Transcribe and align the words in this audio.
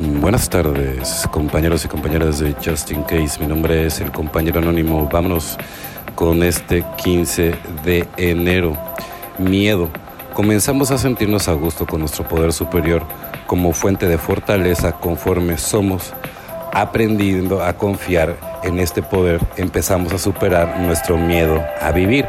Buenas 0.00 0.48
tardes, 0.48 1.26
compañeros 1.32 1.84
y 1.84 1.88
compañeras 1.88 2.38
de 2.38 2.54
Just 2.64 2.92
In 2.92 3.02
Case. 3.02 3.40
Mi 3.40 3.48
nombre 3.48 3.84
es 3.84 4.00
el 4.00 4.12
compañero 4.12 4.60
anónimo. 4.60 5.08
Vámonos 5.12 5.58
con 6.14 6.44
este 6.44 6.84
15 7.02 7.56
de 7.82 8.06
enero. 8.16 8.78
Miedo. 9.38 9.88
Comenzamos 10.34 10.92
a 10.92 10.98
sentirnos 10.98 11.48
a 11.48 11.54
gusto 11.54 11.84
con 11.84 11.98
nuestro 11.98 12.28
poder 12.28 12.52
superior 12.52 13.02
como 13.48 13.72
fuente 13.72 14.06
de 14.06 14.18
fortaleza 14.18 14.92
conforme 14.92 15.58
somos 15.58 16.12
aprendiendo 16.72 17.64
a 17.64 17.72
confiar 17.72 18.36
en 18.62 18.78
este 18.78 19.02
poder. 19.02 19.40
Empezamos 19.56 20.12
a 20.12 20.18
superar 20.18 20.78
nuestro 20.78 21.18
miedo 21.18 21.60
a 21.80 21.90
vivir. 21.90 22.28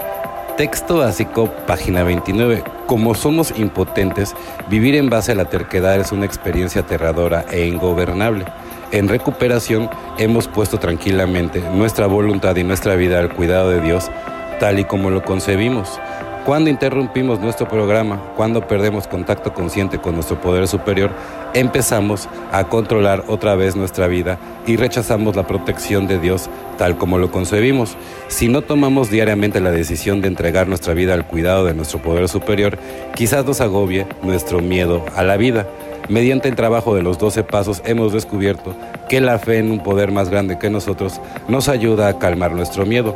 Texto 0.60 0.98
básico, 0.98 1.50
página 1.68 2.04
29. 2.04 2.66
Como 2.86 3.16
somos 3.16 3.58
impotentes, 3.58 4.36
vivir 4.70 4.94
en 4.96 5.10
base 5.10 5.32
a 5.32 5.36
la 5.36 5.46
terquedad 5.46 5.98
es 5.98 6.12
una 6.12 6.26
experiencia 6.26 6.82
aterradora 6.82 7.46
e 7.50 7.66
ingobernable. 7.66 8.44
En 8.92 9.08
recuperación 9.08 9.90
hemos 10.18 10.50
puesto 10.50 10.78
tranquilamente 10.78 11.62
nuestra 11.74 12.08
voluntad 12.08 12.58
y 12.58 12.66
nuestra 12.66 12.96
vida 12.96 13.20
al 13.20 13.34
cuidado 13.34 13.70
de 13.70 13.80
Dios, 13.80 14.12
tal 14.60 14.80
y 14.80 14.84
como 14.84 15.10
lo 15.10 15.24
concebimos. 15.24 15.98
Cuando 16.46 16.70
interrumpimos 16.70 17.40
nuestro 17.40 17.68
programa, 17.68 18.34
cuando 18.36 18.66
perdemos 18.66 19.08
contacto 19.08 19.54
consciente 19.54 20.00
con 20.00 20.16
nuestro 20.16 20.40
poder 20.40 20.68
superior, 20.68 21.12
empezamos 21.54 22.28
a 22.52 22.64
controlar 22.64 23.26
otra 23.28 23.56
vez 23.56 23.76
nuestra 23.76 24.08
vida 24.08 24.40
y 24.66 24.78
rechazamos 24.78 25.36
la 25.36 25.46
protección 25.46 26.08
de 26.08 26.18
Dios 26.18 26.50
tal 26.78 26.98
como 26.98 27.18
lo 27.18 27.30
concebimos. 27.30 27.98
Si 28.30 28.48
no 28.48 28.62
tomamos 28.62 29.12
diariamente 29.12 29.60
la 29.60 29.70
decisión 29.70 30.22
de 30.22 30.30
entregar 30.30 30.68
nuestra 30.68 30.94
vida 30.94 31.14
al 31.14 31.28
cuidado 31.28 31.66
de 31.66 31.74
nuestro 31.74 32.02
poder 32.02 32.30
superior, 32.30 32.80
quizás 33.16 33.46
nos 33.46 33.62
agobie 33.62 34.08
nuestro 34.24 34.60
miedo 34.60 35.06
a 35.16 35.24
la 35.24 35.38
vida. 35.38 35.68
Mediante 36.08 36.48
el 36.50 36.56
trabajo 36.56 36.96
de 36.96 37.04
los 37.04 37.20
12 37.20 37.44
pasos 37.44 37.84
hemos 37.86 38.14
descubierto 38.14 38.74
que 39.10 39.22
la 39.22 39.38
fe 39.38 39.60
en 39.60 39.70
un 39.70 39.84
poder 39.84 40.12
más 40.12 40.30
grande 40.30 40.58
que 40.58 40.70
nosotros 40.70 41.22
nos 41.48 41.68
ayuda 41.70 42.08
a 42.08 42.18
calmar 42.18 42.54
nuestro 42.54 42.86
miedo. 42.86 43.16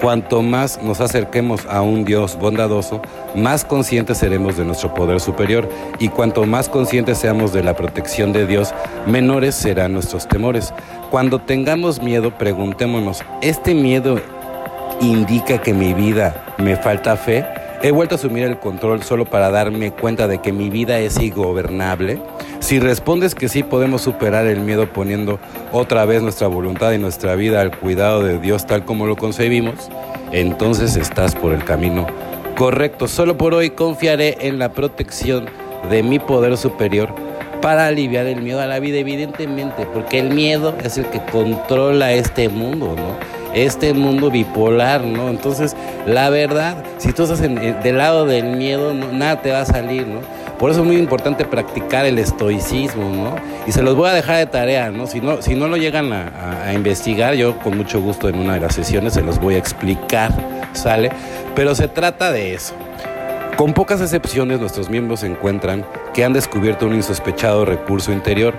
Cuanto 0.00 0.42
más 0.42 0.82
nos 0.82 1.00
acerquemos 1.00 1.66
a 1.66 1.80
un 1.80 2.04
Dios 2.04 2.36
bondadoso, 2.38 3.00
más 3.34 3.64
conscientes 3.64 4.18
seremos 4.18 4.56
de 4.56 4.64
nuestro 4.64 4.92
poder 4.92 5.20
superior 5.20 5.68
y 5.98 6.08
cuanto 6.08 6.44
más 6.44 6.68
conscientes 6.68 7.18
seamos 7.18 7.52
de 7.52 7.62
la 7.62 7.74
protección 7.74 8.32
de 8.32 8.46
Dios, 8.46 8.74
menores 9.06 9.54
serán 9.54 9.94
nuestros 9.94 10.28
temores. 10.28 10.74
Cuando 11.10 11.40
tengamos 11.40 12.02
miedo, 12.02 12.36
preguntémonos, 12.36 13.24
¿este 13.40 13.74
miedo 13.74 14.20
indica 15.00 15.58
que 15.58 15.72
mi 15.72 15.94
vida 15.94 16.54
me 16.58 16.76
falta 16.76 17.16
fe? 17.16 17.44
¿He 17.84 17.90
vuelto 17.90 18.14
a 18.14 18.16
asumir 18.16 18.44
el 18.44 18.58
control 18.58 19.02
solo 19.02 19.26
para 19.26 19.50
darme 19.50 19.90
cuenta 19.90 20.26
de 20.26 20.38
que 20.38 20.54
mi 20.54 20.70
vida 20.70 21.00
es 21.00 21.20
ingobernable? 21.20 22.18
Si 22.60 22.80
respondes 22.80 23.34
que 23.34 23.50
sí, 23.50 23.62
podemos 23.62 24.00
superar 24.00 24.46
el 24.46 24.60
miedo 24.60 24.90
poniendo 24.90 25.38
otra 25.70 26.06
vez 26.06 26.22
nuestra 26.22 26.46
voluntad 26.46 26.92
y 26.92 26.98
nuestra 26.98 27.34
vida 27.34 27.60
al 27.60 27.76
cuidado 27.76 28.22
de 28.22 28.38
Dios 28.38 28.66
tal 28.66 28.86
como 28.86 29.06
lo 29.06 29.16
concebimos, 29.16 29.90
entonces 30.32 30.96
estás 30.96 31.34
por 31.34 31.52
el 31.52 31.62
camino 31.62 32.06
correcto. 32.56 33.06
Solo 33.06 33.36
por 33.36 33.52
hoy 33.52 33.68
confiaré 33.68 34.38
en 34.40 34.58
la 34.58 34.72
protección 34.72 35.44
de 35.90 36.02
mi 36.02 36.18
poder 36.18 36.56
superior 36.56 37.14
para 37.60 37.88
aliviar 37.88 38.24
el 38.24 38.40
miedo 38.40 38.62
a 38.62 38.66
la 38.66 38.80
vida, 38.80 38.96
evidentemente, 38.96 39.84
porque 39.92 40.20
el 40.20 40.30
miedo 40.30 40.74
es 40.82 40.96
el 40.96 41.04
que 41.08 41.20
controla 41.30 42.14
este 42.14 42.48
mundo, 42.48 42.96
¿no? 42.96 43.43
Este 43.54 43.94
mundo 43.94 44.30
bipolar, 44.30 45.02
¿no? 45.02 45.28
Entonces, 45.28 45.76
la 46.06 46.28
verdad, 46.30 46.76
si 46.98 47.12
tú 47.12 47.22
estás 47.22 47.40
del 47.40 47.98
lado 47.98 48.26
del 48.26 48.56
miedo, 48.56 48.92
nada 48.94 49.40
te 49.40 49.52
va 49.52 49.60
a 49.60 49.64
salir, 49.64 50.06
¿no? 50.06 50.20
Por 50.58 50.70
eso 50.70 50.80
es 50.80 50.86
muy 50.86 50.96
importante 50.96 51.44
practicar 51.44 52.06
el 52.06 52.18
estoicismo, 52.18 53.10
¿no? 53.10 53.34
Y 53.66 53.72
se 53.72 53.82
los 53.82 53.96
voy 53.96 54.08
a 54.08 54.12
dejar 54.12 54.36
de 54.38 54.46
tarea, 54.46 54.90
¿no? 54.90 55.06
Si 55.06 55.20
no, 55.20 55.42
si 55.42 55.54
no 55.54 55.68
lo 55.68 55.76
llegan 55.76 56.12
a, 56.12 56.72
investigar, 56.72 57.34
yo 57.34 57.58
con 57.58 57.76
mucho 57.76 58.00
gusto 58.00 58.28
en 58.28 58.36
una 58.36 58.54
de 58.54 58.60
las 58.60 58.74
sesiones 58.74 59.14
se 59.14 59.22
los 59.22 59.38
voy 59.38 59.54
a 59.54 59.58
explicar, 59.58 60.32
¿sale? 60.72 61.10
Pero 61.54 61.74
se 61.74 61.88
trata 61.88 62.32
de 62.32 62.54
eso. 62.54 62.74
Con 63.56 63.72
pocas 63.72 64.00
excepciones, 64.00 64.58
nuestros 64.58 64.90
miembros 64.90 65.22
encuentran 65.22 65.84
que 66.12 66.24
han 66.24 66.32
descubierto 66.32 66.86
un 66.86 66.94
insospechado 66.94 67.64
recurso 67.64 68.12
interior 68.12 68.54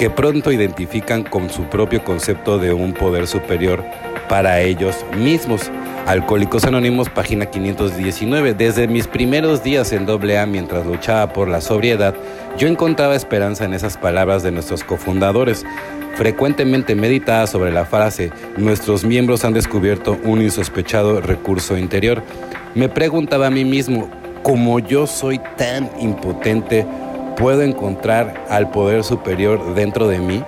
que 0.00 0.08
pronto 0.08 0.50
identifican 0.50 1.24
con 1.24 1.50
su 1.50 1.64
propio 1.64 2.02
concepto 2.02 2.56
de 2.56 2.72
un 2.72 2.94
poder 2.94 3.26
superior 3.26 3.84
para 4.30 4.62
ellos 4.62 4.96
mismos. 5.14 5.70
Alcohólicos 6.06 6.64
Anónimos, 6.64 7.10
página 7.10 7.44
519. 7.44 8.54
Desde 8.54 8.88
mis 8.88 9.06
primeros 9.06 9.62
días 9.62 9.92
en 9.92 10.08
AA, 10.08 10.46
mientras 10.46 10.86
luchaba 10.86 11.34
por 11.34 11.48
la 11.48 11.60
sobriedad, 11.60 12.14
yo 12.56 12.66
encontraba 12.66 13.14
esperanza 13.14 13.66
en 13.66 13.74
esas 13.74 13.98
palabras 13.98 14.42
de 14.42 14.52
nuestros 14.52 14.84
cofundadores. 14.84 15.66
Frecuentemente 16.14 16.94
meditaba 16.94 17.46
sobre 17.46 17.70
la 17.70 17.84
frase, 17.84 18.32
nuestros 18.56 19.04
miembros 19.04 19.44
han 19.44 19.52
descubierto 19.52 20.18
un 20.24 20.40
insospechado 20.40 21.20
recurso 21.20 21.76
interior. 21.76 22.22
Me 22.74 22.88
preguntaba 22.88 23.48
a 23.48 23.50
mí 23.50 23.66
mismo, 23.66 24.08
como 24.42 24.78
yo 24.78 25.06
soy 25.06 25.38
tan 25.58 25.90
impotente, 26.00 26.86
¿puedo 27.40 27.62
encontrar 27.62 28.44
al 28.50 28.70
poder 28.70 29.02
superior 29.02 29.74
dentro 29.74 30.06
de 30.08 30.18
mí? 30.18 30.44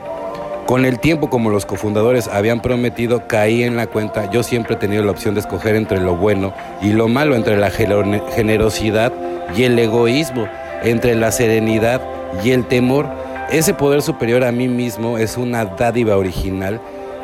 Con 0.66 0.84
el 0.84 1.00
tiempo, 1.00 1.30
como 1.30 1.48
los 1.48 1.64
cofundadores 1.64 2.28
habían 2.28 2.60
prometido, 2.60 3.26
caí 3.26 3.62
en 3.62 3.76
la 3.76 3.86
cuenta. 3.86 4.30
Yo 4.30 4.42
siempre 4.42 4.75
he 4.75 4.76
tenido 4.76 5.03
la 5.03 5.10
opción 5.10 5.34
de 5.34 5.41
escoger 5.41 5.75
entre 5.75 6.00
lo 6.00 6.14
bueno 6.14 6.53
y 6.82 6.92
lo 6.92 7.08
malo, 7.08 7.34
entre 7.34 7.56
la 7.56 7.70
generosidad 7.70 9.10
y 9.56 9.64
el 9.64 9.78
egoísmo, 9.78 10.47
entre 10.84 11.14
la 11.14 11.32
serenidad 11.32 12.03
y 12.44 12.50
el 12.50 12.66
temor. 12.66 13.09
Ese 13.50 13.72
poder 13.72 14.03
superior 14.03 14.44
a 14.44 14.53
mí 14.53 14.69
mismo 14.69 15.16
es 15.16 15.38
una 15.38 15.64
dádiva 15.64 16.16
original 16.19 16.78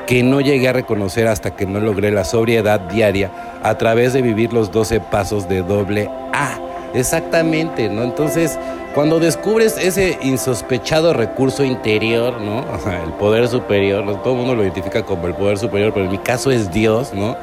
que 0.06 0.22
no 0.22 0.40
llegué 0.40 0.68
a 0.68 0.72
reconocer 0.72 1.28
hasta 1.28 1.54
que 1.54 1.66
no 1.66 1.78
logré 1.78 2.10
la 2.10 2.24
sobriedad 2.24 2.80
diaria 2.80 3.30
a 3.62 3.76
través 3.76 4.14
de 4.14 4.22
vivir 4.22 4.54
los 4.54 4.72
12 4.72 5.00
pasos 5.00 5.46
de 5.46 5.60
doble 5.60 6.08
A. 6.32 6.58
Exactamente, 6.94 7.90
¿no? 7.90 8.02
Entonces, 8.02 8.58
cuando 8.94 9.20
descubres 9.20 9.76
ese 9.78 10.18
insospechado 10.22 11.12
recurso 11.12 11.64
interior, 11.64 12.40
¿no? 12.40 12.60
O 12.72 12.80
sea, 12.80 13.02
el 13.02 13.12
poder 13.12 13.48
superior, 13.48 14.04
todo 14.22 14.34
el 14.34 14.38
mundo 14.38 14.54
lo 14.54 14.62
identifica 14.62 15.04
como 15.04 15.26
el 15.26 15.34
poder 15.34 15.58
superior, 15.58 15.92
pero 15.92 16.06
en 16.06 16.12
mi 16.12 16.18
caso 16.18 16.50
es 16.50 16.70
Dios, 16.70 17.12
¿no? 17.12 17.36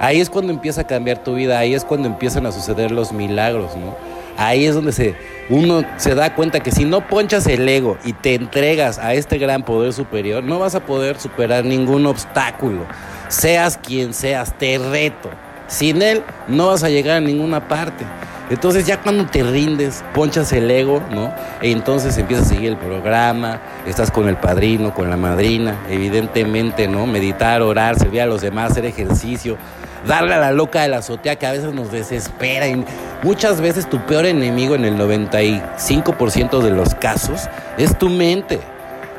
Ahí 0.00 0.20
es 0.20 0.28
cuando 0.28 0.52
empieza 0.52 0.80
a 0.80 0.84
cambiar 0.84 1.18
tu 1.18 1.34
vida, 1.34 1.58
ahí 1.58 1.74
es 1.74 1.84
cuando 1.84 2.08
empiezan 2.08 2.44
a 2.46 2.52
suceder 2.52 2.90
los 2.90 3.12
milagros, 3.12 3.76
¿no? 3.76 3.94
Ahí 4.36 4.64
es 4.64 4.74
donde 4.74 4.92
se, 4.92 5.14
uno 5.50 5.84
se 5.96 6.14
da 6.14 6.34
cuenta 6.34 6.60
que 6.60 6.72
si 6.72 6.84
no 6.84 7.06
ponchas 7.06 7.46
el 7.46 7.68
ego 7.68 7.98
y 8.04 8.12
te 8.12 8.34
entregas 8.34 8.98
a 8.98 9.14
este 9.14 9.38
gran 9.38 9.62
poder 9.62 9.92
superior, 9.92 10.42
no 10.42 10.58
vas 10.58 10.74
a 10.74 10.80
poder 10.80 11.20
superar 11.20 11.64
ningún 11.64 12.06
obstáculo. 12.06 12.84
Seas 13.28 13.76
quien 13.76 14.14
seas, 14.14 14.56
te 14.58 14.78
reto. 14.78 15.30
Sin 15.68 16.02
él 16.02 16.22
no 16.48 16.68
vas 16.68 16.82
a 16.82 16.88
llegar 16.88 17.18
a 17.18 17.20
ninguna 17.20 17.68
parte. 17.68 18.04
Entonces 18.52 18.84
ya 18.86 19.00
cuando 19.00 19.24
te 19.24 19.42
rindes, 19.42 20.04
ponchas 20.12 20.52
el 20.52 20.70
ego, 20.70 21.02
¿no? 21.10 21.32
E 21.62 21.70
entonces 21.70 22.18
empiezas 22.18 22.46
a 22.46 22.48
seguir 22.50 22.72
el 22.72 22.76
programa, 22.76 23.62
estás 23.86 24.10
con 24.10 24.28
el 24.28 24.36
padrino, 24.36 24.92
con 24.92 25.08
la 25.08 25.16
madrina, 25.16 25.78
evidentemente, 25.88 26.86
¿no? 26.86 27.06
Meditar, 27.06 27.62
orar, 27.62 27.98
servir 27.98 28.20
a 28.20 28.26
los 28.26 28.42
demás, 28.42 28.72
hacer 28.72 28.84
ejercicio, 28.84 29.56
darle 30.06 30.34
a 30.34 30.38
la 30.38 30.52
loca 30.52 30.82
de 30.82 30.88
la 30.88 30.98
azotea 30.98 31.36
que 31.36 31.46
a 31.46 31.52
veces 31.52 31.72
nos 31.72 31.90
desespera. 31.90 32.68
Y 32.68 32.84
muchas 33.22 33.62
veces 33.62 33.88
tu 33.88 34.04
peor 34.04 34.26
enemigo 34.26 34.74
en 34.74 34.84
el 34.84 34.98
95% 34.98 36.60
de 36.60 36.70
los 36.72 36.94
casos 36.94 37.48
es 37.78 37.98
tu 37.98 38.10
mente. 38.10 38.60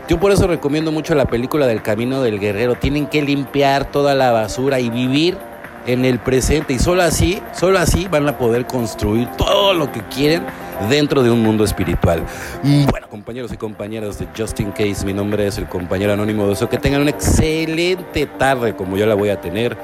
Yo 0.08 0.20
por 0.20 0.32
eso 0.32 0.46
recomiendo 0.46 0.92
mucho 0.92 1.16
la 1.16 1.26
película 1.26 1.66
del 1.66 1.82
Camino 1.82 2.22
del 2.22 2.40
Guerrero. 2.40 2.76
Tienen 2.76 3.08
que 3.08 3.24
limpiar 3.24 3.86
toda 3.86 4.14
la 4.14 4.32
basura 4.32 4.80
y 4.80 4.92
vivir 4.92 5.40
en 5.86 6.06
el 6.06 6.20
presente 6.20 6.74
y 6.74 6.80
solo 6.80 7.04
así, 7.04 7.42
solo 7.54 7.80
así 7.80 8.08
van 8.08 8.28
a 8.28 8.38
poder 8.38 8.66
construir 8.66 9.28
todo 9.38 9.74
lo 9.74 9.92
que 9.92 10.02
quieren 10.04 10.44
dentro 10.90 11.24
de 11.24 11.30
un 11.30 11.42
mundo 11.42 11.64
espiritual. 11.64 12.24
Bueno, 12.64 13.08
compañeros 13.10 13.52
y 13.54 13.58
compañeras 13.58 14.20
de 14.20 14.28
Justin 14.38 14.72
Case, 14.72 15.06
mi 15.06 15.13
nombre 15.13 15.48
es 15.48 15.57
el 15.57 15.68
compañero 15.68 16.13
anónimo 16.13 16.48
de 16.48 16.54
eso. 16.54 16.69
Que 16.69 16.78
tengan 16.78 17.02
una 17.02 17.12
excelente 17.12 18.25
tarde 18.25 18.75
como 18.75 18.98
yo 18.98 19.06
la 19.06 19.16
voy 19.16 19.30
a 19.30 19.40
tener. 19.40 19.78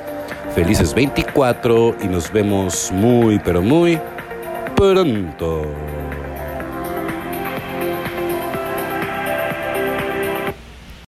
Felices 0.56 0.94
24 0.94 1.97
y 2.01 2.07
nos 2.07 2.31
vemos 2.31 2.91
muy, 2.91 3.39
pero 3.39 3.62
muy 3.62 4.00
pronto. 4.75 5.62